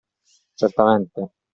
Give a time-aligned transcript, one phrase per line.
[0.61, 1.21] Certamente.